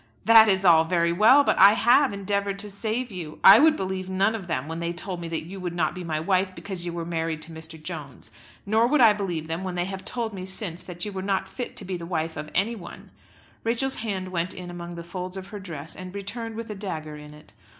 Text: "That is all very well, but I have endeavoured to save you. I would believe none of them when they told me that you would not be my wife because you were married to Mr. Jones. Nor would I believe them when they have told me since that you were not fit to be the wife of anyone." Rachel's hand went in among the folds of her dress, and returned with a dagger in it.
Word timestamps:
"That 0.25 0.49
is 0.49 0.65
all 0.65 0.83
very 0.83 1.13
well, 1.13 1.43
but 1.43 1.59
I 1.59 1.73
have 1.73 2.11
endeavoured 2.11 2.57
to 2.57 2.71
save 2.71 3.11
you. 3.11 3.37
I 3.43 3.59
would 3.59 3.75
believe 3.75 4.09
none 4.09 4.33
of 4.33 4.47
them 4.47 4.67
when 4.67 4.79
they 4.79 4.93
told 4.93 5.21
me 5.21 5.27
that 5.27 5.43
you 5.43 5.59
would 5.59 5.75
not 5.75 5.93
be 5.93 6.03
my 6.03 6.19
wife 6.19 6.55
because 6.55 6.87
you 6.87 6.91
were 6.91 7.05
married 7.05 7.39
to 7.43 7.51
Mr. 7.51 7.79
Jones. 7.79 8.31
Nor 8.65 8.87
would 8.87 8.99
I 8.99 9.13
believe 9.13 9.47
them 9.47 9.63
when 9.63 9.75
they 9.75 9.85
have 9.85 10.03
told 10.03 10.33
me 10.33 10.43
since 10.43 10.81
that 10.81 11.05
you 11.05 11.11
were 11.11 11.21
not 11.21 11.47
fit 11.47 11.75
to 11.75 11.85
be 11.85 11.97
the 11.97 12.07
wife 12.07 12.35
of 12.35 12.49
anyone." 12.55 13.11
Rachel's 13.63 13.97
hand 13.97 14.29
went 14.29 14.55
in 14.55 14.71
among 14.71 14.95
the 14.95 15.03
folds 15.03 15.37
of 15.37 15.49
her 15.49 15.59
dress, 15.59 15.95
and 15.95 16.15
returned 16.15 16.55
with 16.55 16.71
a 16.71 16.75
dagger 16.75 17.15
in 17.15 17.35
it. 17.35 17.53